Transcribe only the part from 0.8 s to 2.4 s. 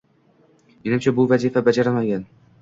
Menimcha, bu vazifa bajarilmagan